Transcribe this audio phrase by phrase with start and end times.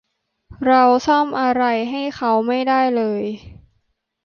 [0.65, 3.23] เราซ่อมอะไรให้เค้าไม่ได้เลย